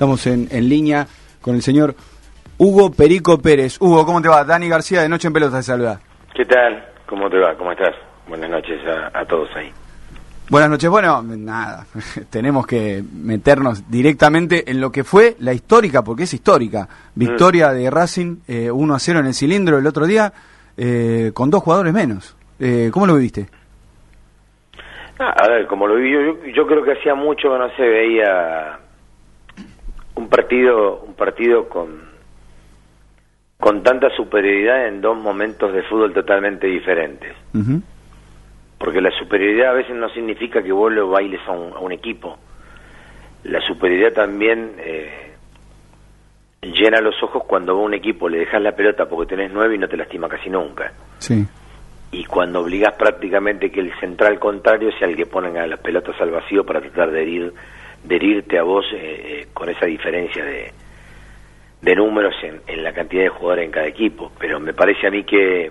[0.00, 1.06] Estamos en, en línea
[1.42, 1.94] con el señor
[2.56, 3.78] Hugo Perico Pérez.
[3.82, 4.42] Hugo, ¿cómo te va?
[4.44, 6.00] Dani García de Noche en Pelota te saluda.
[6.34, 6.82] ¿Qué tal?
[7.04, 7.54] ¿Cómo te va?
[7.54, 7.94] ¿Cómo estás?
[8.26, 9.70] Buenas noches a, a todos ahí.
[10.48, 10.88] Buenas noches.
[10.88, 11.84] Bueno, nada,
[12.30, 17.90] tenemos que meternos directamente en lo que fue la histórica, porque es histórica, victoria de
[17.90, 20.32] Racing eh, 1 a 0 en el cilindro el otro día,
[20.78, 22.38] eh, con dos jugadores menos.
[22.58, 23.48] Eh, ¿Cómo lo viviste?
[25.18, 27.82] Ah, a ver, como lo vi yo, yo creo que hacía mucho que no se
[27.82, 28.78] veía
[30.20, 32.10] un partido, un partido con
[33.58, 37.36] con tanta superioridad en dos momentos de fútbol totalmente diferentes.
[38.78, 41.92] Porque la superioridad a veces no significa que vos lo bailes a un, a un
[41.92, 42.38] equipo.
[43.44, 45.32] La superioridad también eh,
[46.62, 49.74] llena los ojos cuando vos a un equipo le dejas la pelota porque tenés nueve
[49.74, 50.92] y no te lastima casi nunca.
[51.18, 51.46] Sí.
[52.12, 56.18] Y cuando obligás prácticamente que el central contrario sea el que pongan a las pelotas
[56.18, 57.52] al vacío para tratar de, herir,
[58.04, 60.72] de herirte a vos eh, eh, con esa diferencia de,
[61.82, 64.32] de números en, en la cantidad de jugadores en cada equipo.
[64.38, 65.70] Pero me parece a mí que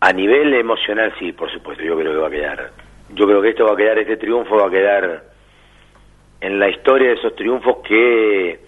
[0.00, 2.70] a nivel emocional, sí, por supuesto, yo creo que va a quedar.
[3.14, 5.24] Yo creo que esto va a quedar, este triunfo va a quedar
[6.40, 8.60] en la historia de esos triunfos que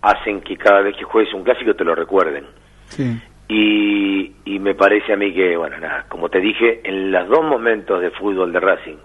[0.00, 2.46] hacen que cada vez que juegues un clásico te lo recuerden.
[2.86, 3.20] Sí.
[3.48, 7.44] Y, y me parece a mí que, bueno, nada, como te dije, en los dos
[7.44, 8.96] momentos de fútbol de Racing,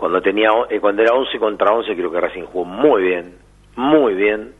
[0.00, 3.34] cuando tenía eh, cuando era 11 contra 11, creo que Racing jugó muy bien,
[3.76, 4.54] muy bien.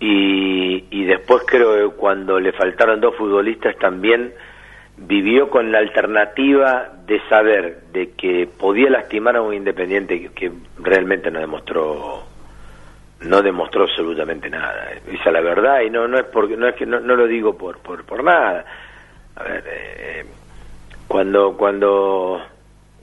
[0.00, 4.34] Y, y después creo que cuando le faltaron dos futbolistas también
[4.98, 10.52] vivió con la alternativa de saber de que podía lastimar a un independiente que, que
[10.78, 12.22] realmente no demostró
[13.22, 16.74] no demostró absolutamente nada esa es la verdad y no no es porque no es
[16.74, 18.64] que no, no lo digo por por por nada
[19.36, 20.24] a ver eh,
[21.06, 22.42] cuando cuando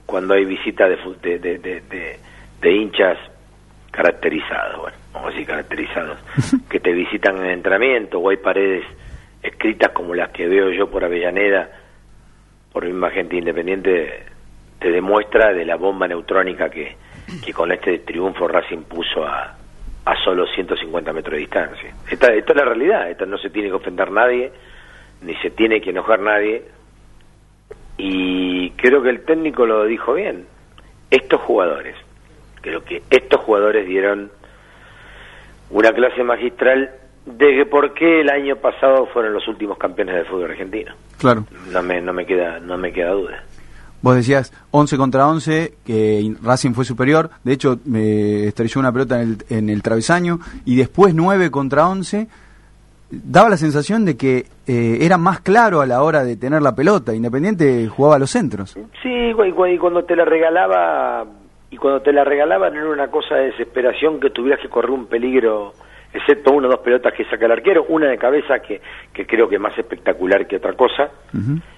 [0.06, 2.18] cuando hay visita de fu- de, de, de, de-
[2.60, 3.18] de hinchas
[3.90, 6.18] caracterizados bueno vamos a decir caracterizados
[6.70, 8.84] que te visitan en entrenamiento o hay paredes
[9.42, 11.70] escritas como las que veo yo por Avellaneda
[12.72, 14.24] por misma gente independiente
[14.78, 16.96] te demuestra de la bomba neutrónica que,
[17.44, 19.54] que con este triunfo Racing puso a,
[20.04, 21.94] a solo 150 metros de distancia.
[22.10, 24.52] Esta, esta es la realidad, esta no se tiene que ofender nadie,
[25.22, 26.62] ni se tiene que enojar nadie,
[27.98, 30.46] y creo que el técnico lo dijo bien.
[31.10, 31.94] Estos jugadores,
[32.60, 34.30] creo que estos jugadores dieron
[35.70, 36.90] una clase magistral
[37.24, 40.94] de que por qué el año pasado fueron los últimos campeones del fútbol argentino.
[41.18, 41.44] Claro.
[41.72, 43.44] No me, no me queda, no me queda duda.
[44.02, 47.30] Vos decías 11 contra 11, que Racing fue superior.
[47.42, 50.38] De hecho, me estrelló una pelota en el, en el travesaño.
[50.64, 52.28] Y después 9 contra 11.
[53.10, 56.74] Daba la sensación de que eh, era más claro a la hora de tener la
[56.74, 57.14] pelota.
[57.14, 58.76] Independiente jugaba a los centros.
[59.02, 61.24] Sí, y cuando te la regalaba,
[61.70, 64.90] y cuando te la regalaban no era una cosa de desesperación que tuvieras que correr
[64.90, 65.72] un peligro,
[66.12, 68.80] excepto una o dos pelotas que saca el arquero, una de cabeza que,
[69.12, 71.10] que creo que es más espectacular que otra cosa,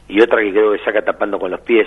[0.08, 1.86] y otra que creo que saca tapando con los pies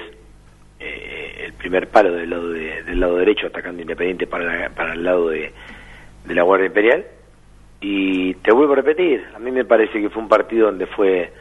[0.80, 4.94] eh, el primer palo del lado, de- del lado derecho, atacando Independiente para, la- para
[4.94, 5.52] el lado de,
[6.26, 7.06] de la Guardia Imperial.
[7.82, 11.34] Y te vuelvo a repetir, a mí me parece que fue un partido donde fue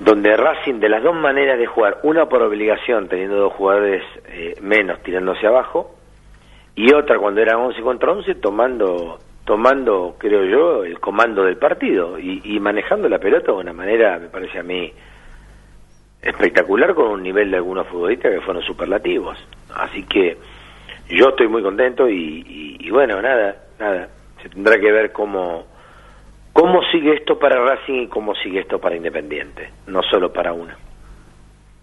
[0.00, 4.56] donde Racing de las dos maneras de jugar, una por obligación teniendo dos jugadores eh,
[4.60, 5.94] menos tirándose abajo
[6.74, 12.18] y otra cuando eran 11 contra 11 tomando tomando creo yo el comando del partido
[12.18, 14.92] y, manejando la pelota de una manera me parece a mí
[16.22, 19.38] espectacular con un nivel de algunos futbolistas que fueron superlativos.
[19.76, 20.36] Así que
[21.08, 24.08] yo estoy muy contento y- y bueno nada nada
[24.44, 25.64] se tendrá que ver cómo
[26.52, 30.72] cómo sigue esto para Racing y cómo sigue esto para Independiente no solo para uno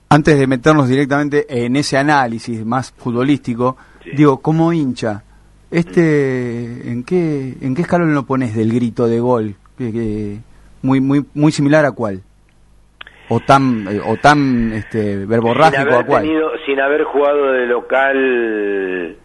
[0.09, 4.11] Antes de meternos directamente en ese análisis más futbolístico, Sí.
[4.13, 5.23] digo, como hincha,
[5.69, 9.55] este, ¿en qué, en qué escalón lo pones del grito de gol?
[9.77, 10.37] Que, que-
[10.81, 12.21] muy, muy, muy similar a cuál?
[13.29, 16.23] O tan, eh, o tan, este, sin verborrágico a cuál?
[16.23, 19.17] tenido, sin haber jugado de local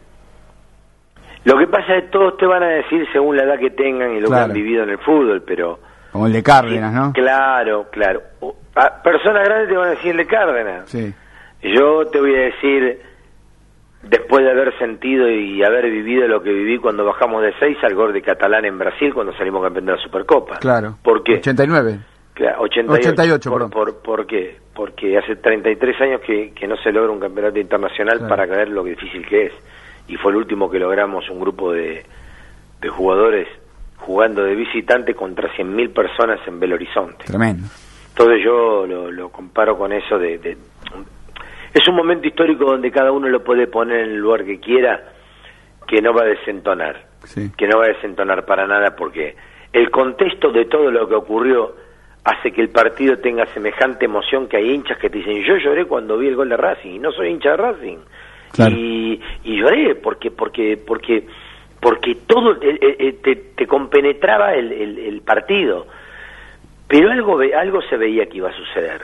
[1.46, 4.12] lo que pasa es que todos te van a decir según la edad que tengan
[4.12, 4.44] y lo Claro.
[4.46, 5.78] que han vivido en el fútbol pero
[6.12, 7.12] Como el de Cárdenas, ¿no?
[7.12, 11.14] claro claro O- a- personas grandes te van a decir el de Cárdenas Sí.
[11.62, 13.00] yo te voy a decir
[14.02, 17.94] después de haber sentido y haber vivido lo que viví cuando bajamos de 6 al
[17.94, 20.96] gol de Catalán en Brasil cuando salimos campeón de la Supercopa Claro.
[21.02, 21.34] ¿por qué?
[21.36, 21.98] 89.
[22.34, 23.08] Claro, 88.
[23.10, 24.58] 88, por, por, ¿por qué?
[24.74, 28.28] Porque hace 33 años que, que no se logra un campeonato internacional Claro.
[28.28, 29.52] para ver lo difícil que es.
[30.08, 32.04] Y fue el último que logramos un grupo de,
[32.80, 33.48] de jugadores
[33.98, 37.24] jugando de visitante contra 100.000 personas en Belo Horizonte.
[37.24, 37.66] Tremendo.
[38.10, 40.56] Entonces yo lo, lo comparo con eso de, de-
[41.74, 45.12] Es un momento histórico donde cada uno lo puede poner en el lugar que quiera,
[45.86, 47.04] que no va a desentonar,
[47.56, 49.34] que no va a desentonar para nada porque
[49.72, 51.74] el contexto de todo lo que ocurrió
[52.24, 55.84] hace que el partido tenga semejante emoción que hay hinchas que te dicen yo lloré
[55.84, 57.98] cuando vi el gol de Racing y no soy hincha de Racing
[58.58, 61.26] y, lloré porque porque porque
[61.80, 65.86] porque todo eh, eh, eh, te, te, compenetraba el, el, partido.
[66.88, 69.02] Pero algo algo se veía que iba a suceder.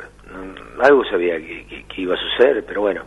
[0.80, 3.02] Algo se veía que, iba a suceder pero bueno.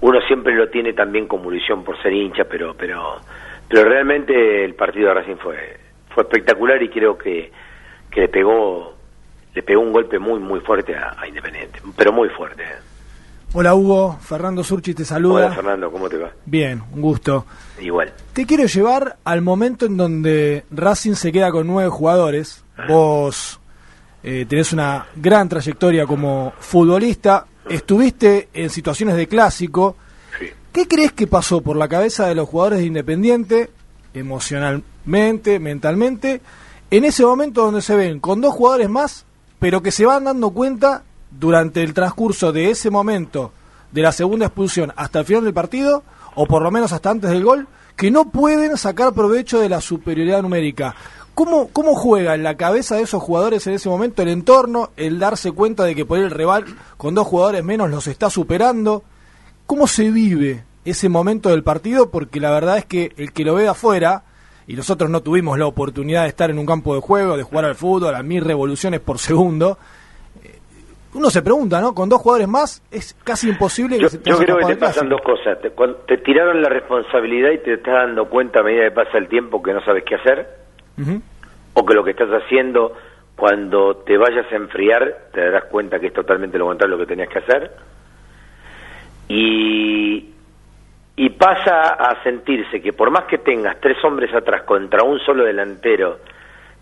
[0.00, 3.20] Uno siempre lo tiene también como munición por ser hincha pero pero
[3.68, 5.76] pero realmente el partido de Racing fue
[6.10, 7.50] fue espectacular y creo que,
[8.10, 8.94] que le pegó
[9.54, 12.64] le pegó un golpe muy muy fuerte a, Independiente, pero muy fuerte.
[13.54, 15.46] Hola Hugo, Fernando Surchi te saluda.
[15.46, 16.32] Hola Fernando, ¿cómo te va?
[16.46, 17.44] Bien, un gusto.
[17.78, 18.10] Igual.
[18.32, 22.64] Te quiero llevar al momento en donde Racing se queda con nueve jugadores.
[22.88, 23.60] Vos
[24.22, 29.96] eh, tenés una gran trayectoria como futbolista, estuviste en situaciones de clásico.
[30.38, 30.46] Sí.
[30.72, 33.68] ¿Qué crees que pasó por la cabeza de los jugadores de Independiente,
[34.14, 36.40] emocionalmente, mentalmente,
[36.90, 39.26] en ese momento donde se ven con dos jugadores más
[39.62, 41.04] pero que se van dando cuenta
[41.38, 43.52] durante el transcurso de ese momento
[43.90, 46.02] de la segunda expulsión hasta el final del partido,
[46.34, 49.80] o por lo menos hasta antes del gol, que no pueden sacar provecho de la
[49.80, 50.94] superioridad numérica.
[51.34, 55.18] ¿Cómo, ¿Cómo juega en la cabeza de esos jugadores en ese momento el entorno, el
[55.18, 56.64] darse cuenta de que por el rival
[56.96, 59.02] con dos jugadores menos los está superando?
[59.66, 62.10] ¿Cómo se vive ese momento del partido?
[62.10, 64.24] Porque la verdad es que el que lo ve afuera,
[64.66, 67.64] y nosotros no tuvimos la oportunidad de estar en un campo de juego, de jugar
[67.64, 69.78] al fútbol a mil revoluciones por segundo.
[71.14, 71.94] Uno se pregunta, ¿no?
[71.94, 75.20] Con dos jugadores más es casi imposible que yo, Yo creo que te pasan dos
[75.20, 75.60] cosas.
[75.60, 79.28] Te, te, tiraron la responsabilidad y te estás dando cuenta a medida que pasa el
[79.28, 80.48] tiempo que no sabes qué hacer.
[81.74, 82.94] O que lo que estás haciendo,
[83.36, 87.08] cuando te vayas a enfriar, te darás cuenta que es totalmente lo contrario lo que
[87.08, 87.70] tenías que hacer.
[89.28, 90.32] Y,
[91.16, 95.44] y pasa a sentirse que por más que tengas tres hombres atrás contra un solo
[95.44, 96.18] delantero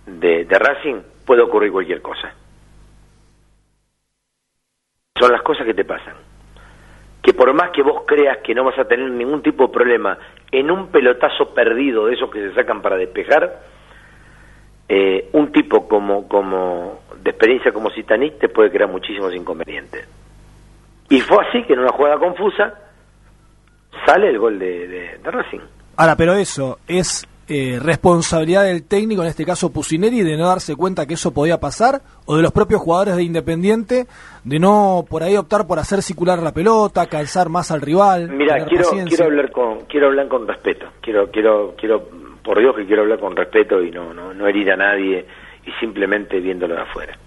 [0.06, 2.32] de, Racing, puede ocurrir cualquier cosa.
[5.18, 6.14] Son las que te pasan.
[7.22, 10.18] Que por más que vos creas que no vas a tener ningún tipo de problema
[10.50, 13.60] en un pelotazo perdido de esos que se sacan para despejar,
[14.88, 20.08] eh, un tipo como, como de experiencia como Zitanich te puede crear muchísimos inconvenientes.
[21.08, 22.74] Y fue así que en una jugada confusa,
[24.06, 25.60] sale el gol de, Racing.
[25.96, 30.76] Ahora, pero eso es eh, responsabilidad del técnico, en este caso Pusineri, de no darse
[30.76, 34.06] cuenta que eso podía pasar, o de los propios jugadores de Independiente,
[34.44, 38.30] de no por ahí optar por hacer circular la pelota, calzar más al rival.
[38.30, 42.08] Mira, quiero, quiero hablar con quiero hablar con respeto, quiero quiero quiero
[42.44, 45.26] por Dios que quiero hablar con respeto y no no, no herir a nadie
[45.66, 47.18] y simplemente viéndolo de afuera.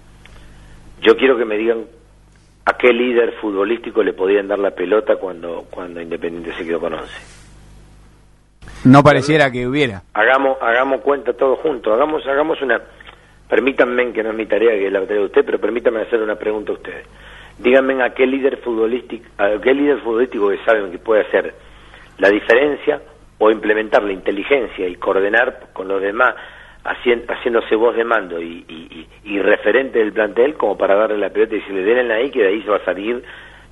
[1.02, 1.84] Yo quiero que me digan
[2.66, 6.94] ¿A qué líder futbolístico le podían dar la pelota cuando, cuando Independiente se quedó con
[6.94, 7.43] 11?
[8.86, 10.04] No pareciera que hubiera.
[10.14, 12.82] Hagamos, hagamos cuenta todos juntos, hagamos, hagamos una...
[13.50, 16.22] Permítanme, que no es mi tarea, que es la tarea de usted, pero permítanme hacer
[16.22, 17.06] una pregunta a ustedes.
[17.60, 21.54] Díganme a qué líder futbolístico, a qué líder futbolístico que saben que puede hacer
[22.18, 23.02] la diferencia
[23.38, 26.36] o implementar la inteligencia y coordinar con los demás
[26.86, 29.08] haciéndose voz de mando y,
[29.42, 32.62] referente del plantel como para darle la pelota y decirle denle ahí que de ahí
[32.64, 33.24] se va a salir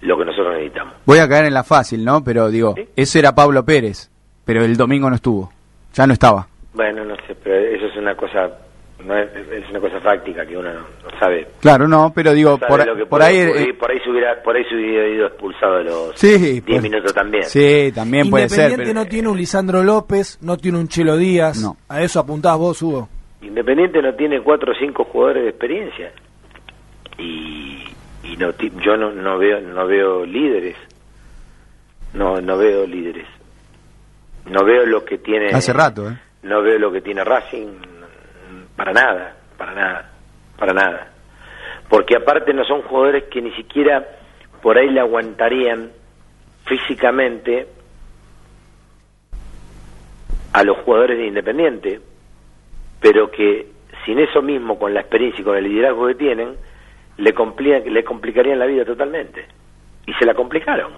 [0.01, 0.95] lo que nosotros necesitamos.
[1.05, 2.23] Voy a caer en la fácil, ¿no?
[2.23, 4.11] Pero digo, ese era Pablo Pérez,
[4.45, 5.51] pero el domingo no estuvo,
[5.93, 6.47] ya no estaba.
[6.73, 8.49] Bueno, no sé, pero eso es una cosa
[9.05, 11.47] no es, una cosa fáctica que uno no, sabe.
[11.59, 14.75] Claro, no, pero digo, por, por, ahí eh, por ahí se hubiera por ahí se
[14.75, 17.43] hubiera ido expulsado de los 10 pues, minutos también.
[17.43, 18.71] Sí, también puede ser.
[18.71, 21.61] Independiente no tiene un Lisandro López, no tiene un Chelo Díaz.
[21.61, 21.77] No.
[21.89, 23.09] A eso apuntás vos, Hugo.
[23.41, 26.11] Independiente no tiene cuatro o cinco jugadores de experiencia.
[27.17, 27.83] Y,
[28.23, 28.51] y no
[28.83, 30.75] yo no, no veo no veo líderes.
[32.13, 33.27] No no veo líderes.
[34.45, 36.19] No veo lo que tiene Hace rato, ¿eh?
[36.43, 37.67] No veo lo que tiene Racing
[38.75, 40.11] para nada, para nada,
[40.57, 41.11] para nada.
[41.89, 44.03] Porque aparte no son jugadores que ni siquiera
[44.61, 45.91] por ahí le aguantarían
[46.65, 47.67] físicamente
[50.53, 52.01] a los jugadores de Independiente,
[52.99, 53.67] pero que
[54.05, 56.55] sin eso mismo, con la experiencia y con el liderazgo que tienen,
[57.17, 57.33] le,
[57.91, 59.45] le complicarían la vida totalmente.
[60.07, 60.93] Y se la complicaron.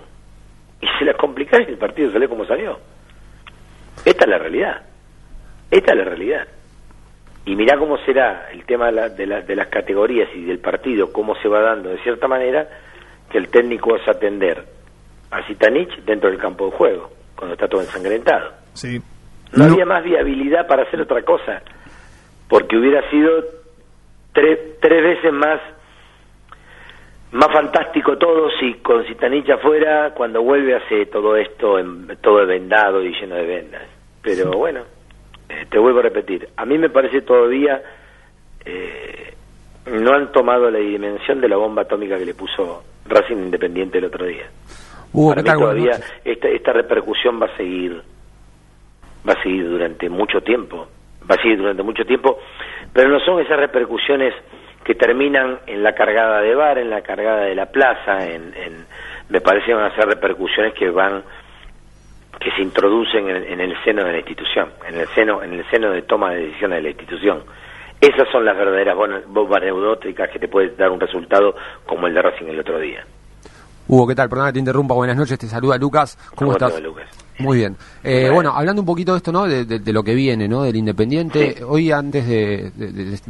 [0.80, 2.80] Y se la complicaron y el partido salió como salió.
[4.06, 4.82] Esta es la realidad.
[5.72, 6.48] Esta es la realidad.
[7.46, 11.48] Y mirá cómo será el tema de, de, las categorías y del partido, cómo se
[11.48, 12.68] va dando de cierta manera
[13.30, 14.64] que el técnico es atender
[15.30, 18.52] a Zitanich dentro del campo de juego, cuando está todo ensangrentado.
[18.74, 19.02] Sí.
[19.52, 21.62] No, había más viabilidad para hacer otra cosa,
[22.48, 23.44] porque hubiera sido
[24.32, 25.60] tres, tres veces más
[27.34, 33.04] más fantástico todo si con Zitanich afuera, cuando vuelve hace todo esto, en, todo vendado
[33.04, 33.82] y lleno de vendas.
[34.22, 34.82] pero bueno,
[35.50, 37.82] eh, te vuelvo a repetir, a mí me parece todavía
[38.64, 39.34] eh,
[39.88, 44.06] no han tomado la dimensión de la bomba atómica que le puso Racing Independiente el
[44.06, 44.46] otro día.
[45.12, 48.00] Para mí todavía esta, esta repercusión va a seguir,
[49.28, 50.88] va a seguir durante mucho tiempo,
[51.30, 52.38] va a seguir durante mucho tiempo,
[52.94, 54.36] pero no son esas repercusiones
[54.84, 58.86] que terminan en la cargada de bar, en la cargada de la plaza, en, en
[59.30, 61.24] me parece que van a ser repercusiones que van
[62.40, 65.92] que se introducen en, el seno de la institución, en el seno en el seno
[65.92, 67.44] de toma de decisiones de la institución.
[68.02, 68.98] Esas son las verdaderas
[69.28, 73.06] bombas neudótricas que te pueden dar un resultado como el de Racing el otro día.
[73.88, 74.28] Hugo, ¿qué tal?
[74.28, 74.94] Perdona que te interrumpa.
[74.94, 76.18] Buenas noches, te saluda Lucas.
[76.36, 76.82] ¿Cómo, estás?
[76.82, 77.23] Lucas?
[77.40, 77.76] Muy bien.
[78.04, 79.48] Eh, bueno, hablando un poquito de esto, ¿no?
[79.48, 80.64] De, lo que viene, ¿no?
[80.64, 81.56] Del Independiente.
[81.66, 82.72] Hoy, antes de,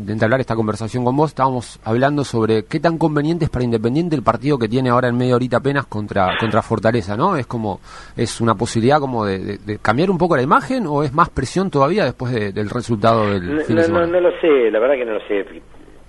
[0.07, 4.23] entablar esta conversación con vos, estábamos hablando sobre qué tan conveniente es para Independiente el
[4.23, 7.37] partido que tiene ahora en media horita apenas contra, contra Fortaleza, ¿no?
[7.37, 7.79] Es como,
[8.17, 12.05] es una posibilidad como de, cambiar un poco la imagen o es más presión todavía
[12.05, 14.05] después del resultado del no, fin de semana?
[14.05, 15.45] No, no, lo sé, la verdad que no lo sé.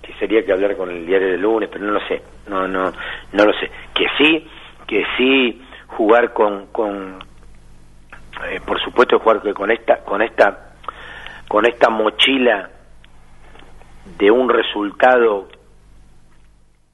[0.01, 2.21] Que sería que hablar con el diario del lunes, pero no lo sé.
[2.47, 2.91] No, no,
[3.33, 3.71] no lo sé.
[3.93, 4.45] Que sí,
[4.85, 7.19] que sí jugar con, con
[8.43, 10.73] eh, por supuesto jugar con esta con esta
[11.47, 12.69] con esta mochila
[14.17, 15.47] de un resultado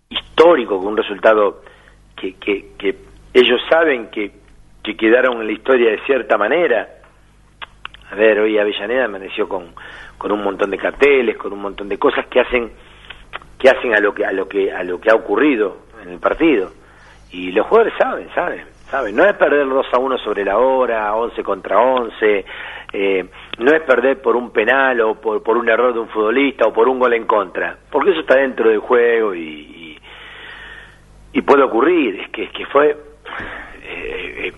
[0.09, 1.61] histórico, con un resultado
[2.15, 2.95] que, que, que
[3.33, 4.31] ellos saben que,
[4.83, 6.87] que quedaron en la historia de cierta manera.
[8.11, 9.73] A ver, hoy Avellaneda amaneció con,
[10.17, 12.71] con un montón de carteles, con un montón de cosas que hacen
[13.57, 16.19] que hacen a lo que a lo que a lo que ha ocurrido en el
[16.19, 16.71] partido.
[17.31, 18.65] Y los jugadores saben, saben.
[19.13, 22.45] No es perder 2 a 1 sobre la hora, 11 contra 11,
[22.91, 23.25] eh,
[23.57, 26.73] no es perder por un penal o por, por un error de un futbolista o
[26.73, 29.97] por un gol en contra, porque eso está dentro del juego y,
[31.31, 32.89] y, puede ocurrir, es que, es que fue...
[33.83, 34.53] Eh, eh,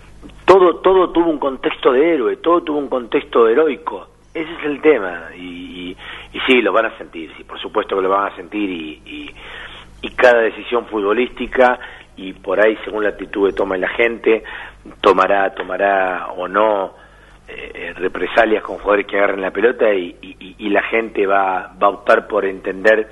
[0.45, 4.07] todo, todo tuvo un contexto de héroe, todo tuvo un contexto heroico.
[4.33, 5.29] Ese es el tema.
[5.37, 5.95] Y,
[6.33, 8.69] y, sí, lo van a sentir, sí, por supuesto que lo van a sentir.
[8.69, 11.79] Y, y, cada decisión futbolística
[12.15, 14.43] y por ahí según la actitud que toma la gente
[15.01, 16.93] tomará tomará o no
[17.47, 20.13] eh, eh, represalias con jugadores que agarren la pelota y,
[20.69, 23.07] la gente va, va a optar por entender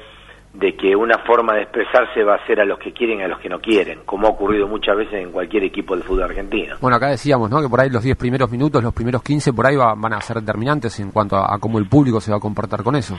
[0.54, 3.28] de que una forma de expresarse va a ser a los que quieren y a
[3.28, 6.76] los que no quieren, como ha ocurrido muchas veces en cualquier equipo del fútbol argentino.
[6.82, 7.62] Bueno, acá decíamos ¿no?
[7.62, 10.38] que por ahí los 10 primeros minutos, los primeros 15 por ahí van a ser
[10.38, 13.18] determinantes en cuanto a, cómo el público se va a comportar con eso.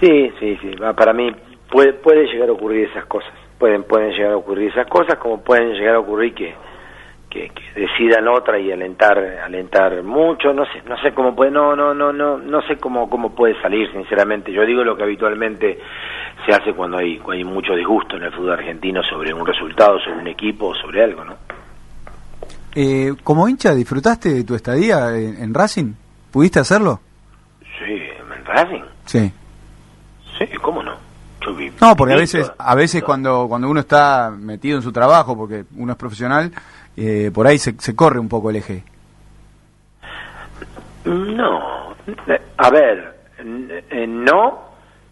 [0.00, 1.30] Sí, sí, sí, para mí
[1.70, 5.42] puede, puede llegar a ocurrir esas cosas pueden pueden llegar a ocurrir esas cosas como
[5.42, 6.54] pueden llegar a ocurrir que,
[7.28, 11.92] que, decidan otra y alentar alentar mucho no sé no sé cómo puede no no
[11.94, 14.52] no no no sé cómo cómo puede salir sinceramente.
[14.52, 15.78] Yo digo lo que habitualmente
[16.46, 19.98] se hace cuando hay cuando hay mucho disgusto en el fútbol argentino sobre un resultado
[19.98, 21.34] sobre un equipo sobre algo no
[22.74, 25.94] eh, como hincha disfrutaste de tu estadía en, en Racing
[26.30, 27.00] pudiste hacerlo
[27.78, 28.84] sí en Racing.
[29.04, 29.32] Sí.
[30.38, 30.87] Sí cómo no
[31.80, 35.64] no, porque a veces, a veces cuando, cuando uno está metido en su trabajo, porque
[35.76, 36.52] uno es profesional,
[36.96, 38.82] eh, por ahí se, se corre un poco el eje.
[41.04, 41.94] No,
[42.56, 44.68] a ver, eh, no,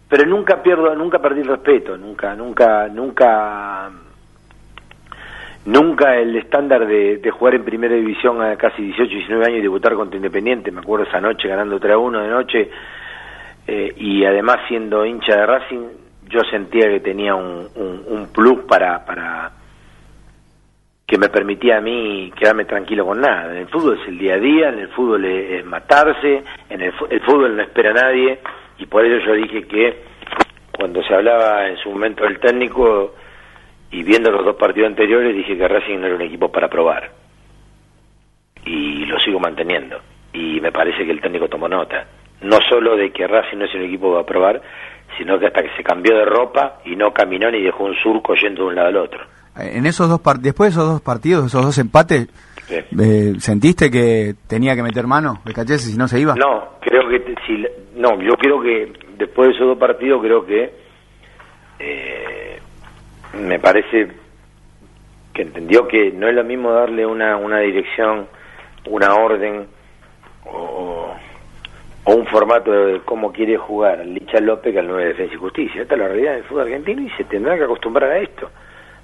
[0.07, 3.89] pero nunca pierdo, nunca perdí el respeto, nunca, nunca, nunca,
[5.65, 9.63] nunca el estándar de, de jugar en primera división a casi 18, 19 años y
[9.63, 12.69] debutar contra Independiente, me acuerdo esa noche ganando 3 a 1 de noche,
[13.67, 15.87] eh, y además siendo hincha de Racing,
[16.29, 19.51] yo sentía que tenía un, un, plus para, para
[21.05, 23.51] que me permitía a mí quedarme tranquilo con nada.
[23.51, 26.93] En el fútbol es el día a día, en el fútbol es, matarse, en el,
[27.09, 28.39] el, fútbol no espera a nadie
[28.77, 30.03] y por ello yo dije que
[30.77, 33.15] cuando se hablaba en su momento del técnico
[33.91, 37.09] y viendo los dos partidos anteriores dije que Racing no era un equipo para probar.
[38.65, 39.99] Y lo sigo manteniendo.
[40.33, 42.05] Y me parece que el técnico tomó nota.
[42.41, 44.61] No solo de que Racing no es un equipo para probar
[45.17, 48.33] sino que hasta que se cambió de ropa y no caminó ni dejó un surco
[48.35, 49.19] yendo de un lado al otro.
[49.55, 52.27] En esos dos después de esos dos partidos, esos dos empates,
[52.69, 56.35] eh, ¿sentiste que tenía que meter mano de Cachese si no se iba?
[56.35, 60.73] No, creo que si, no, yo creo que después de esos dos partidos creo que
[61.79, 62.59] eh,
[63.33, 64.09] me parece
[65.33, 68.27] que entendió que no es lo mismo darle una una dirección,
[68.89, 69.67] una orden
[70.45, 71.15] o,
[72.09, 75.37] o un formato de cómo quiere jugar Licha López que al 9 de Defensa y
[75.37, 75.81] Justicia.
[75.81, 78.49] Esta es la realidad del fútbol argentino y se tendrá que acostumbrar a esto.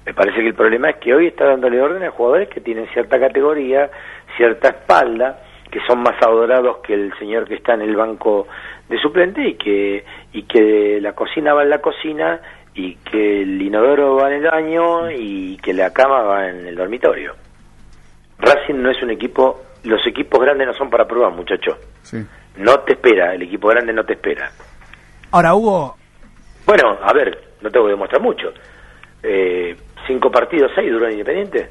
[0.06, 2.86] Me parece que el problema es que hoy está dándole orden a jugadores que tienen
[2.94, 3.90] cierta categoría,
[4.38, 5.38] cierta espalda,
[5.70, 8.48] que son más adorados que el señor que está en el banco
[8.88, 12.40] de suplente y que, y que la cocina va en la cocina
[12.74, 16.74] y que el inodoro va en el baño y que la cama va en el
[16.74, 17.34] dormitorio.
[18.38, 21.76] Racing no es un equipo los equipos grandes no son para probar, muchacho.
[22.56, 24.50] No te espera, el equipo grande no te espera.
[25.32, 25.96] Ahora, Hugo...
[26.66, 28.52] Bueno, a ver, no tengo que demostrar mucho.
[29.22, 31.70] Eh, cinco partidos, seis duró Independiente.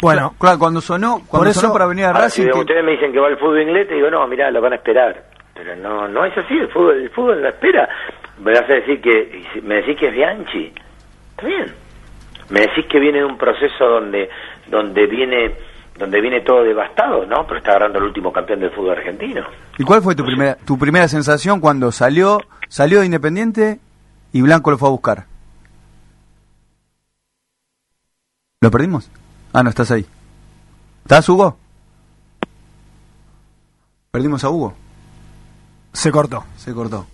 [0.00, 2.48] Bueno, claro, cuando sonó, cuando sonó para venir a Racing...
[2.54, 4.76] Ustedes me dicen que va el fútbol inglés, te digo, no, mirá, lo van a
[4.76, 5.24] esperar.
[5.52, 7.88] Pero no no es así, el fútbol, el fútbol la espera.
[8.38, 10.72] Me vas a decir que, me decís que es Bianchi.
[11.32, 11.66] Está bien.
[12.48, 14.30] Me decís que viene de un proceso donde,
[14.68, 15.54] donde viene
[16.00, 17.46] donde viene todo devastado, ¿no?
[17.46, 19.42] Pero está agarrando el último campeón del fútbol argentino.
[19.78, 23.78] ¿Y cuál fue tu primera tu primera sensación cuando salió salió de Independiente
[24.32, 25.26] y Blanco lo fue a buscar?
[28.62, 29.10] ¿Lo perdimos?
[29.52, 30.06] Ah, no, estás ahí.
[31.02, 31.56] ¿Estás, Hugo?
[34.10, 34.74] Perdimos a Hugo.
[35.92, 36.44] Se cortó.
[36.56, 37.06] Se cortó.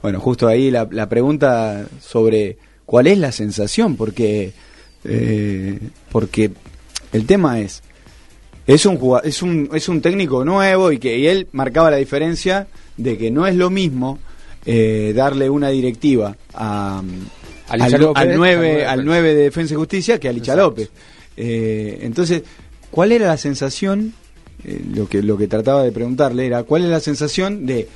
[0.00, 4.52] Bueno, justo ahí la, la pregunta sobre cuál es la sensación, porque,
[5.04, 5.80] eh,
[6.12, 6.52] porque
[7.12, 7.82] el tema es,
[8.68, 13.16] es un, es un, es un técnico nuevo y que él marcaba la diferencia de
[13.16, 14.18] que no es lo mismo
[14.66, 17.02] eh, darle una directiva a,
[17.68, 17.82] al,
[18.14, 20.90] al, 9, al 9 de Defensa y Justicia que a Licha López.
[21.34, 22.42] Eh, entonces,
[22.90, 24.12] ¿cuál era la sensación?
[24.62, 27.88] Eh, lo, que, lo que trataba de preguntarle era, ¿cuál es la sensación de,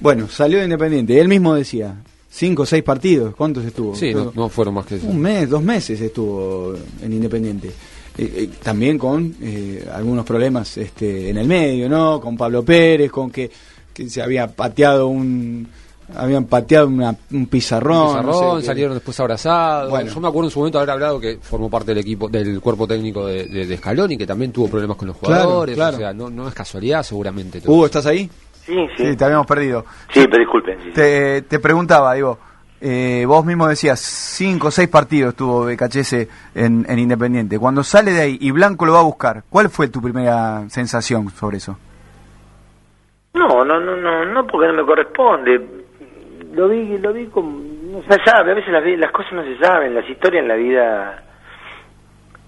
[0.00, 1.20] bueno, salió de Independiente?
[1.20, 1.94] Él mismo decía,
[2.28, 3.94] cinco o seis partidos, ¿cuántos estuvo?
[3.94, 5.06] Sí, no, fueron más que eso.
[5.06, 7.70] Un mes, dos meses estuvo en Independiente.
[8.18, 12.20] Eh, eh, también con eh, algunos problemas este, en el medio, ¿no?
[12.20, 13.48] Con Pablo Pérez, con que,
[13.94, 15.68] se había pateado un
[16.16, 19.90] habían pateado un pizarrón, salieron después abrazados.
[19.90, 20.10] Bueno.
[20.10, 22.88] Yo me acuerdo en su momento haber hablado que formó parte del equipo, del cuerpo
[22.88, 25.78] técnico de, de, Scaloni, que también tuvo problemas con los jugadores.
[25.78, 27.60] O sea, no, es casualidad seguramente.
[27.66, 28.28] Hugo, ¿estás ahí?
[28.64, 29.16] Sí, sí.
[29.16, 29.84] te habíamos perdido.
[30.12, 30.92] Sí, pero disculpen.
[30.92, 32.38] te, te preguntaba, Ivo,
[32.80, 37.58] eh, vos mismo decías, cinco o seis partidos tuvo Becachese en, en Independiente.
[37.58, 41.28] Cuando sale de ahí y Blanco lo va a buscar, ¿cuál fue tu primera sensación
[41.30, 41.78] sobre eso?
[43.34, 45.60] No, no, no, no, no porque no me corresponde.
[46.52, 49.58] Lo vi, lo vi como, no se sabe, a veces las, las cosas no se
[49.58, 51.22] saben, las historias en la vida,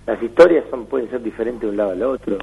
[0.07, 2.39] las historias son pueden ser diferentes de un lado al otro.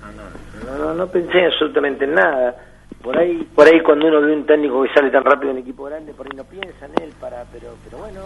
[0.00, 2.67] No, no, no, no pensé absolutamente en nada
[3.02, 5.84] por ahí por ahí cuando uno ve un técnico que sale tan rápido en equipo
[5.84, 8.20] grande por ahí no piensa en él para pero pero bueno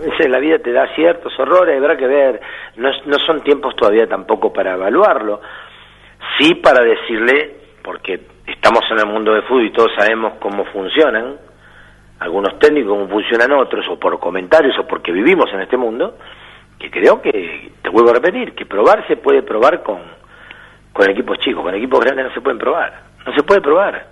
[0.00, 2.40] veces la vida te da ciertos horrores habrá que ver.
[2.76, 5.40] No, no son tiempos todavía tampoco para evaluarlo.
[6.38, 11.36] Sí para decirle porque estamos en el mundo de fútbol y todos sabemos cómo funcionan.
[12.20, 16.16] Algunos técnicos cómo funcionan otros o por comentarios o porque vivimos en este mundo
[16.78, 20.00] que creo que te vuelvo a repetir que probar se puede probar con
[20.94, 24.08] con equipos chicos con equipos grandes no se pueden probar no se puede probar.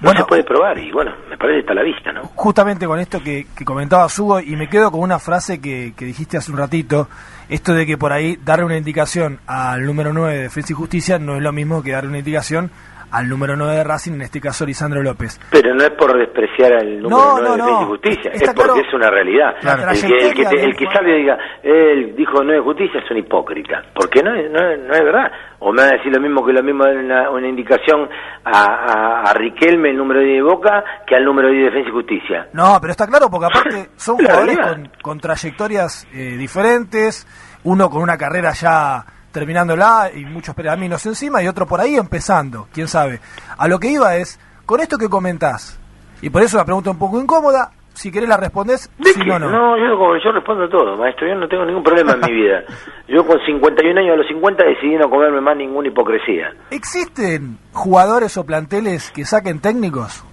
[0.00, 2.22] No se puede probar y bueno, me parece que está a la vista, ¿no?
[2.34, 6.04] Justamente con esto que, que comentaba Hugo y me quedo con una frase que, que
[6.04, 7.08] dijiste hace un ratito,
[7.48, 11.18] esto de que por ahí darle una indicación al número 9 de Defensa y Justicia
[11.18, 12.70] no es lo mismo que darle una indicación
[13.10, 15.40] al número 9 de Racing, en este caso Lisandro López.
[15.50, 18.94] Pero no es por despreciar al número 9 de Defensa y Justicia, es porque es
[18.94, 19.54] una realidad.
[19.62, 23.10] El que, el que, el que salga y diga, él dijo 9 de Justicia es
[23.10, 25.32] un hipócrita, porque no es, no, no es verdad.
[25.60, 28.08] O me va a decir lo mismo que lo mismo una, una indicación
[28.44, 31.92] a, a, Riquelme, el número 10 de Boca, que al número 10 de Defensa y
[31.92, 32.48] Justicia.
[32.52, 37.26] No, pero está claro, porque aparte son jugadores con, con, trayectorias eh, diferentes,
[37.64, 39.04] uno con una carrera ya
[39.34, 43.18] terminándola y muchos pergaminos encima y otro por ahí empezando, quién sabe.
[43.58, 45.78] A lo que iba es, con esto que comentás,
[46.22, 49.50] y por eso la pregunta un poco incómoda, si querés la respondés, si no, no.
[49.50, 52.62] No, yo, yo respondo todo, maestro, yo no tengo ningún problema en mi vida.
[53.08, 56.54] Yo con 51 años a los 50 decidí no comerme más ninguna hipocresía.
[56.70, 60.24] ¿Existen jugadores o planteles que saquen técnicos?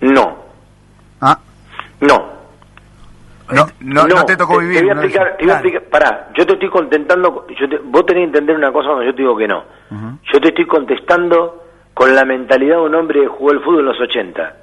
[0.00, 0.38] No.
[1.20, 1.38] Ah.
[2.00, 2.29] No.
[3.52, 4.78] No, no, no, te tocó vivir.
[4.78, 8.06] Te voy a explicar, te voy a explicar, pará, yo te estoy contentando, yo vos
[8.06, 9.64] tenés que entender una cosa cuando yo te digo que no.
[10.32, 13.86] Yo te estoy contestando con la mentalidad de un hombre que jugó el fútbol en
[13.86, 14.56] los 80.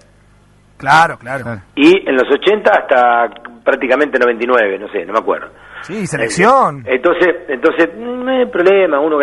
[0.78, 1.62] Claro, claro.
[1.76, 3.30] Y en los 80 hasta
[3.64, 5.50] prácticamente 99, no sé, no me acuerdo.
[5.82, 6.84] Sí, selección.
[6.86, 9.20] Entonces, entonces no hay problema, uno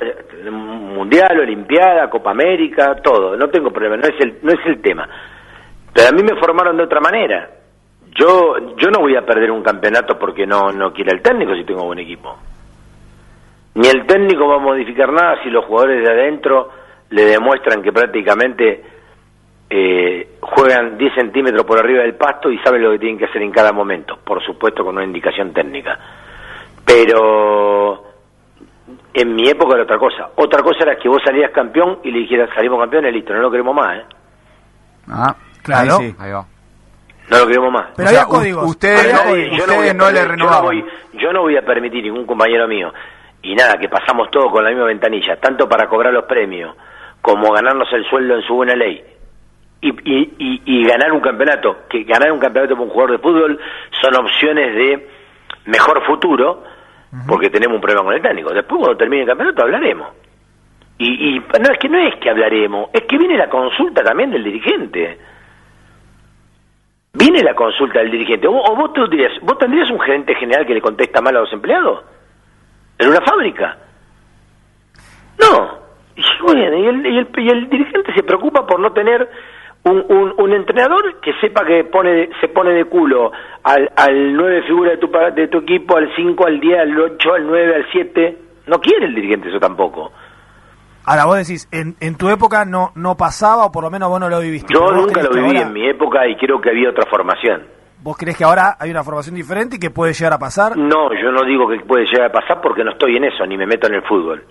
[0.50, 5.08] mundial, olimpiada, Copa América, todo, no tengo problema, no es el no es el tema.
[5.92, 7.48] Pero a mí me formaron de otra manera
[8.14, 11.64] yo yo no voy a perder un campeonato porque no no quiera el técnico si
[11.64, 12.36] tengo buen equipo.
[13.74, 16.70] Ni el técnico va a modificar nada si los jugadores de adentro
[17.10, 18.84] le demuestran que prácticamente
[19.68, 23.42] eh, juegan 10 centímetros por arriba del pasto y saben lo que tienen que hacer
[23.42, 25.98] en cada momento, por supuesto con una indicación técnica.
[26.84, 28.04] Pero
[29.12, 30.30] en mi época era otra cosa.
[30.36, 33.50] Otra cosa era que vos salías campeón y le dijeras salimos campeones, listo, no lo
[33.50, 33.98] queremos más.
[33.98, 34.04] ¿eh?
[35.08, 35.98] Ah, claro.
[35.98, 36.46] Ahí, Ahí va.
[37.30, 37.86] No lo queremos más.
[37.96, 38.70] Pero hay códigos.
[38.70, 39.12] Ustedes,
[39.96, 40.36] no, le renovaban.
[40.36, 40.84] Yo no, voy,
[41.14, 42.92] yo no voy a permitir ningún compañero mío
[43.42, 46.74] y nada, que pasamos todo con la misma ventanilla, tanto para cobrar los premios
[47.20, 49.02] como ganarnos el sueldo en su buena ley
[49.84, 53.60] y, y, y, ganar un campeonato, que ganar un campeonato para un jugador de fútbol
[54.00, 55.08] son opciones de
[55.66, 56.64] mejor futuro,
[57.28, 58.52] porque tenemos un problema con el técnico.
[58.54, 60.08] Después cuando termine el campeonato hablaremos.
[60.96, 64.30] Y, y no es que no es que hablaremos, es que viene la consulta también
[64.30, 65.18] del dirigente.
[67.34, 68.46] Viene la consulta del dirigente.
[68.46, 72.04] O, vos, tendrías, vos tendrías un gerente general que le contesta mal a los empleados
[72.96, 73.76] en una fábrica.
[75.40, 75.78] No.
[76.14, 79.28] Y, bueno, y, el, y, el, y el dirigente se preocupa por no tener
[79.82, 83.32] un, un, un, entrenador que sepa que pone se pone de culo
[83.64, 87.34] al, al 9 figura de tu, de tu equipo, al 5, al 10, al 8,
[87.34, 88.38] al 9, al 7.
[88.68, 90.12] No quiere el dirigente eso tampoco.
[91.06, 94.20] Ahora vos decís, en, en tu época no no pasaba o por lo menos vos
[94.20, 94.72] no lo viviste.
[94.72, 97.62] Yo nunca lo viví en mi época y creo que había otra formación.
[98.02, 100.76] ¿Vos crees que ahora hay una formación diferente y que puede llegar a pasar?
[100.76, 103.56] No, yo no digo que puede llegar a pasar porque no estoy en eso, ni
[103.56, 104.44] me meto en el fútbol.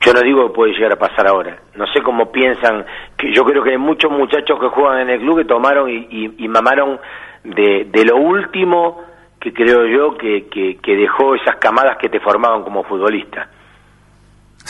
[0.00, 1.58] Yo no digo que puede llegar a pasar ahora.
[1.76, 2.86] No sé cómo piensan.
[3.16, 6.34] que Yo creo que hay muchos muchachos que juegan en el club que tomaron y,
[6.38, 6.98] y, mamaron
[7.44, 9.04] de, de, lo último
[9.38, 13.50] que creo yo que, que, que, dejó esas camadas que te formaban como futbolista.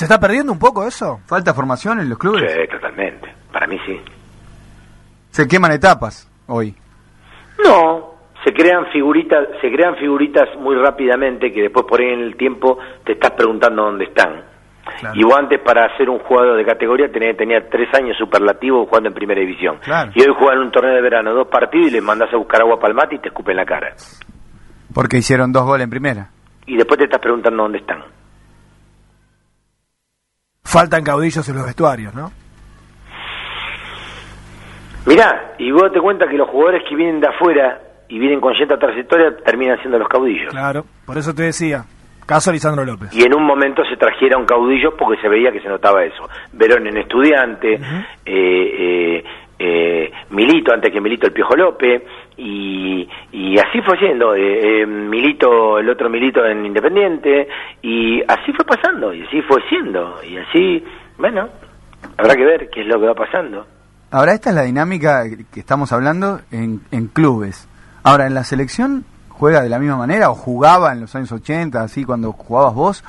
[0.00, 1.20] ¿Se está perdiendo un poco eso?
[1.26, 2.50] ¿Falta formación en los clubes?
[2.50, 3.34] Sí, totalmente.
[3.52, 4.00] Para mí sí.
[5.28, 6.74] ¿Se queman etapas hoy?
[7.62, 12.36] No, se crean figuritas, se crean figuritas muy rápidamente que después por ahí en el
[12.38, 14.42] tiempo te estás preguntando dónde están
[15.12, 19.10] y vos antes para ser un jugador de categoría tenía, tenía tres años superlativo jugando
[19.10, 19.80] en primera división.
[20.14, 22.62] Y hoy juegan en un torneo de verano dos partidos y les mandás a buscar
[22.62, 23.92] agua para el mate y te escupen la cara.
[24.94, 26.30] Porque hicieron dos goles en primera.
[26.64, 28.02] Y después te estás preguntando dónde están.
[30.70, 32.30] Faltan caudillos en los vestuarios, ¿no?
[35.04, 38.54] Mirá, y vos te cuenta que los jugadores que vienen de afuera y vienen con
[38.54, 40.50] cierta trayectoria terminan siendo los caudillos.
[40.50, 41.84] Claro, por eso te decía.
[42.24, 43.12] Caso Lisandro López.
[43.12, 46.28] Y en un momento se trajeron caudillos porque se veía que se notaba eso.
[46.52, 47.80] Verón en estudiante, eh,
[48.26, 49.24] eh,
[49.62, 52.02] eh, Milito, antes que Milito el Piojo López,
[52.38, 54.32] y, y así fue yendo.
[54.32, 57.46] Milito, el otro Milito en Independiente,
[57.82, 60.82] y así fue pasando, y así fue siendo, y así,
[61.18, 61.46] bueno,
[62.16, 63.66] habrá que ver qué es lo que va pasando.
[64.10, 67.68] Ahora, esta es la dinámica que estamos hablando en, en clubes.
[68.02, 71.82] Ahora, en la selección juega de la misma manera o jugaba en los años 80,
[71.82, 73.04] así cuando jugabas vos?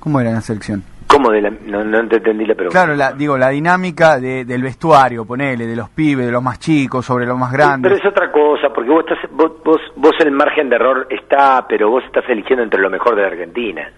[0.00, 0.82] ¿Cómo era la selección?
[1.08, 1.30] ¿Cómo?
[1.30, 2.78] De la, no, te entendí la pregunta.
[2.78, 6.58] Claro, la, digo, la dinámica de, del vestuario, ponele, de los pibes, de los más
[6.58, 7.90] chicos, sobre los más grandes.
[7.90, 11.66] pero es otra cosa, porque vos, estás, vos, vos, vos el margen de error está,
[11.66, 13.90] pero vos estás eligiendo entre lo mejor de la Argentina.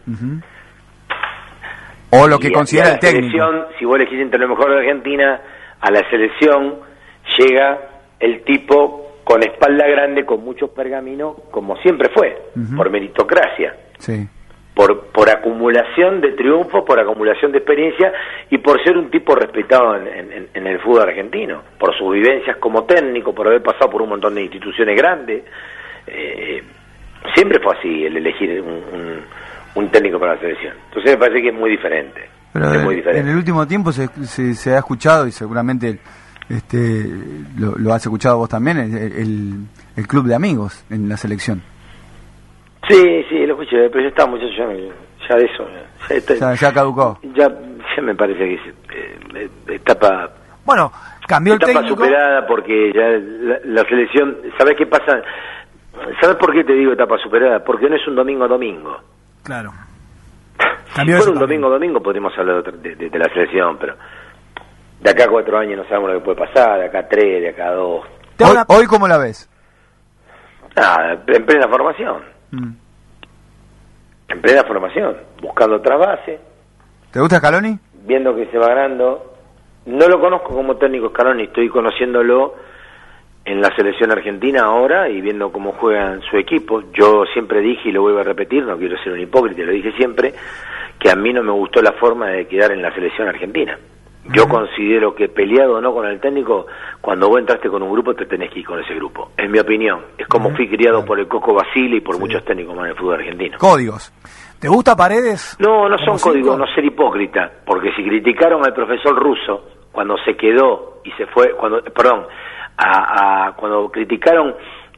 [2.10, 3.44] O lo que considera el técnico.
[3.78, 5.40] Si vos elegís entre lo mejor de la Argentina,
[5.80, 6.76] a la selección
[7.38, 7.78] llega
[8.20, 12.36] el tipo con espalda grande, con muchos pergaminos, como siempre fue,
[12.76, 13.74] por meritocracia.
[14.80, 18.14] Por, por acumulación de triunfo, por acumulación de experiencia
[18.48, 22.84] y por ser un tipo respetado en, en, el fútbol argentino, por sus vivencias como
[22.84, 25.44] técnico, por haber pasado por un montón de instituciones grandes.
[26.06, 26.62] Eh,
[27.34, 29.20] siempre fue así el elegir un,
[29.74, 30.72] un, técnico para la selección.
[30.88, 32.30] Entonces me parece que es muy diferente.
[32.54, 33.20] muy diferente.
[33.20, 35.98] en el último tiempo se, se, se ha escuchado y seguramente
[36.48, 37.06] este,
[37.58, 39.66] lo, has escuchado vos también, el,
[39.96, 41.62] el, club de amigos en la selección.
[42.88, 43.39] Sí, sí,
[43.76, 44.56] lo escuché, pero ya está, muchachos,
[45.28, 46.38] ya, de eso.
[46.40, 47.18] Ya, ya, caducó.
[47.34, 48.60] Ya, ya me parece que es
[48.94, 50.30] eh, etapa.
[50.64, 50.92] Bueno,
[51.26, 53.08] cambió el etapa superada porque ya
[53.64, 54.36] la, selección.
[54.58, 55.22] ¿Sabes qué pasa?
[56.20, 57.62] ¿Sabes por qué te digo etapa superada?
[57.64, 58.98] Porque no es un domingo domingo.
[59.42, 59.72] Claro.
[60.94, 63.94] si fuera un domingo domingo podríamos hablar de, de la selección, pero
[65.00, 67.42] de acá a cuatro años no sabemos lo que puede pasar, de acá a tres,
[67.42, 68.04] de acá a dos.
[68.40, 69.48] ¿Hoy, ¿Hoy cómo la ves?
[70.76, 72.22] Ah, en plena formación.
[72.50, 72.70] Mm.
[74.30, 76.38] En plena formación, buscando otra base.
[77.10, 77.76] ¿Te gusta Scaloni?
[78.06, 79.34] Viendo que se va ganando.
[79.86, 82.54] No lo conozco como técnico Scaloni, estoy conociéndolo
[83.44, 86.82] en la selección argentina ahora y viendo cómo juega en su equipo.
[86.92, 89.92] Yo siempre dije, y lo vuelvo a repetir, no quiero ser un hipócrita, lo dije
[89.92, 90.32] siempre,
[90.98, 93.78] que a mí no me gustó la forma de quedar en la selección argentina.
[94.26, 96.66] Yo considero que peleado o no con el técnico,
[97.00, 99.30] cuando vos entraste con un grupo te tenés que ir con ese grupo.
[99.36, 100.00] Es mi opinión.
[100.18, 102.96] Es como fui criado por el Coco Basile y por muchos técnicos más en el
[102.96, 103.58] fútbol argentino.
[103.58, 104.12] Códigos.
[104.60, 105.56] ¿Te gusta Paredes?
[105.58, 107.50] No, no son códigos, no ser hipócrita.
[107.64, 112.26] Porque si criticaron al profesor ruso cuando se quedó y se fue, cuando, perdón,
[112.76, 114.54] a, cuando criticaron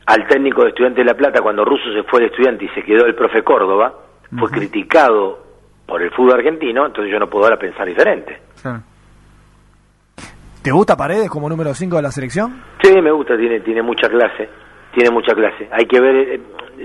[0.06, 2.82] al técnico de Estudiantes de La Plata cuando Russo se fue de estudiante y se
[2.82, 3.94] quedó el profe Córdoba,
[4.36, 5.38] fue criticado
[5.86, 8.40] por el fútbol argentino, entonces yo no puedo ahora pensar diferente.
[10.62, 12.62] ¿Te gusta Paredes como número 5 de la selección?
[12.82, 14.48] Sí, me gusta, tiene, tiene mucha clase.
[14.94, 15.68] tiene mucha clase.
[15.72, 16.40] Hay que ver, eh,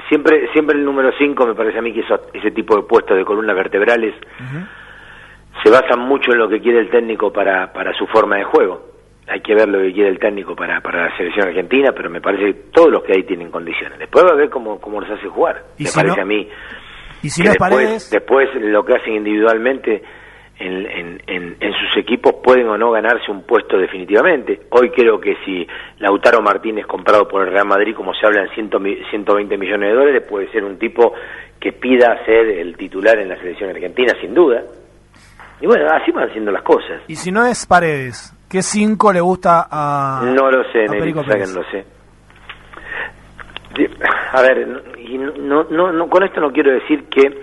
[0.09, 3.23] siempre siempre el número 5 me parece a mí que ese tipo de puestos de
[3.23, 4.15] columnas vertebrales
[5.63, 8.85] se basan mucho en lo que quiere el técnico para, para su forma de juego.
[9.27, 12.21] Hay que ver lo que quiere el técnico para, para la selección argentina, pero me
[12.21, 13.99] parece que todos los que hay tienen condiciones.
[13.99, 15.63] Después va a ver cómo, cómo los hace jugar.
[15.77, 16.47] me parece a mí.
[17.21, 20.01] Y si después, después lo que hacen individualmente
[20.59, 24.61] en, en, sus equipos pueden o no ganarse un puesto definitivamente.
[24.71, 25.67] Hoy creo que si
[25.99, 28.49] Lautaro Martínez comprado por el Real Madrid, como se habla en
[29.09, 31.13] 120 millones de dólares, puede ser un tipo
[31.59, 34.63] que pida ser el titular en la selección argentina, sin duda.
[35.59, 37.01] Y bueno, así van siendo las cosas.
[37.07, 41.85] Y si no es Paredes, ¿qué cinco le gusta a No lo sé, no sé.
[44.33, 47.41] A ver, no, no, no, con esto no quiero decir que...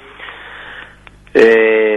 [1.37, 1.94] Eh,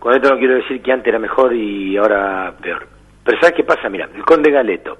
[0.00, 2.88] con esto no quiero decir que antes era mejor y ahora peor.
[3.22, 3.88] Pero ¿sabes qué pasa?
[3.90, 4.96] Mira, el Conde Galeto,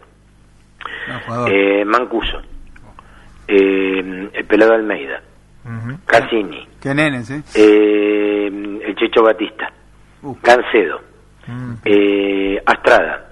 [1.49, 2.41] eh, Mancuso,
[3.49, 5.23] eh, el Pelado Almeida,
[6.05, 7.43] Cassini, ¿Qué nenes, eh?
[7.55, 9.73] eh el Checho Batista,
[10.43, 11.01] Cancedo,
[11.47, 11.73] mm.
[11.85, 13.27] eh, Astrada.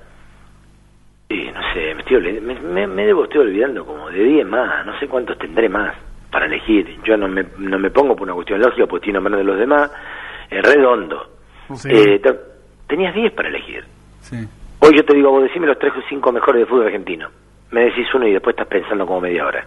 [1.28, 4.98] Y no sé, me, estoy, me, me, debo, estoy olvidando como de 10 más, no
[4.98, 5.94] sé cuántos tendré más
[6.32, 6.98] para elegir.
[7.04, 9.58] Yo no me, no me pongo por una cuestión lógica, pues estoy nombrando de los
[9.58, 9.90] demás.
[10.50, 11.37] Redondo,
[11.88, 12.20] eh,
[12.86, 13.84] tenías 10 para elegir.
[14.80, 17.28] Hoy yo te digo, vos decime los 3 o 5 mejores de fútbol argentino.
[17.70, 19.66] Me decís uno y después estás pensando como media hora.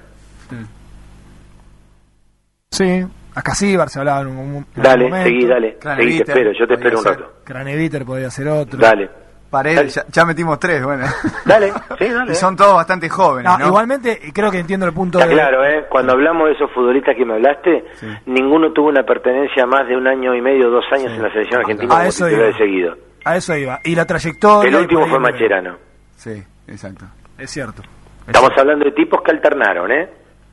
[2.72, 5.78] Sí, acá sí, se hablaba en un, Dale, seguí, dale.
[5.82, 7.34] Seguí, te espero, yo te espero un rato.
[7.44, 8.80] Craneviter podría ser otro.
[8.80, 9.10] Dale.
[9.52, 11.06] Paredes, ya, metimos tres, bueno.
[11.46, 12.32] Dale, sí, dale.
[12.32, 15.86] Y son todos bastante jóvenes, no, Igualmente, creo que entiendo el punto Está claro, ¿eh?
[15.90, 17.84] Cuando hablamos de esos futbolistas que me hablaste,
[18.28, 21.60] ninguno tuvo una pertenencia más de un año y medio, dos años en la selección
[21.60, 22.44] argentina a eso iba.
[22.44, 22.96] de seguido.
[23.26, 23.80] A eso iba.
[23.84, 24.70] Y la trayectoria...
[24.70, 25.76] El último fue Macherano.
[26.16, 27.04] Sí, exacto.
[27.38, 27.84] Es cierto.
[28.26, 30.10] Estamos hablando de tipos que alternaron, ¿eh?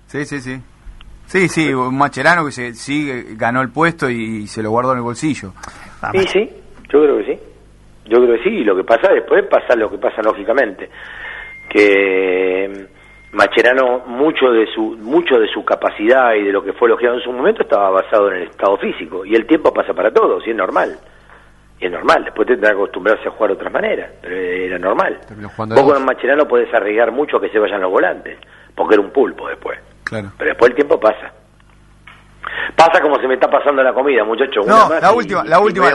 [0.07, 0.61] Sí, sí, sí.
[1.27, 4.99] Sí, sí, un Macherano que se, sí ganó el puesto y se lo guardó en
[4.99, 5.53] el bolsillo.
[6.13, 6.51] Sí, sí,
[6.93, 7.48] yo creo que sí.
[8.09, 10.89] Yo creo que sí, y lo que pasa después pasa lo que pasa lógicamente,
[11.69, 16.89] que mm, Macherano mucho de su mucho de su capacidad y de lo que fue
[16.89, 20.11] elogiado en su momento estaba basado en el estado físico y el tiempo pasa para
[20.11, 20.97] todos y es normal.
[21.81, 25.19] Y es normal, después tendrá que acostumbrarse a jugar de otra manera, pero era normal.
[25.57, 28.37] Vos con Macherano podés arriesgar mucho a que se vayan los volantes,
[28.75, 29.79] porque era un pulpo después.
[30.03, 30.33] Claro.
[30.37, 31.33] Pero después el tiempo pasa.
[32.79, 34.61] Pasa como se me está pasando la comida, muchacho.
[34.65, 35.91] No, la última, la última,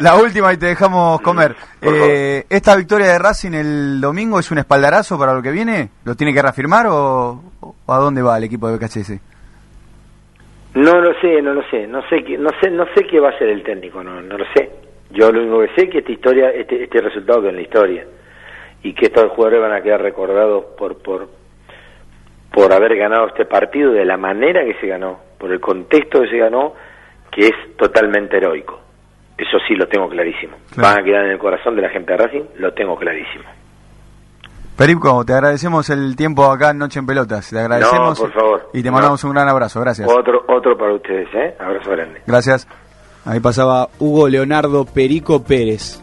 [0.00, 1.54] la última y te dejamos comer.
[1.80, 5.90] Eh, ¿Esta victoria de Racing el domingo es un espaldarazo para lo que viene?
[6.04, 7.40] ¿Lo tiene que reafirmar o,
[7.86, 9.12] a dónde va el equipo de BKHS?
[10.74, 13.38] No lo sé, no lo sé, no sé no sé, no sé qué va a
[13.38, 14.70] ser el técnico, no, no lo sé.
[15.10, 17.62] Yo lo único que sé es que esta historia, este, este resultado que en la
[17.62, 18.06] historia
[18.82, 21.28] y que estos jugadores van a quedar recordados por por
[22.54, 26.28] por haber ganado este partido de la manera que se ganó, por el contexto que
[26.28, 26.72] se ganó,
[27.32, 28.80] que es totalmente heroico.
[29.36, 30.56] Eso sí lo tengo clarísimo.
[30.76, 33.44] Van a quedar en el corazón de la gente de Racing, lo tengo clarísimo.
[34.76, 37.50] Perico, te agradecemos el tiempo acá en Noche en Pelotas.
[37.50, 38.18] Te agradecemos.
[38.18, 38.70] por favor.
[38.72, 39.80] Y te mandamos un gran abrazo.
[39.80, 40.08] Gracias.
[40.10, 41.54] Otro, otro para ustedes, ¿eh?
[41.60, 42.22] Abrazo grande.
[42.26, 42.68] Gracias.
[43.24, 46.02] Ahí pasaba Hugo Leonardo Perico Pérez.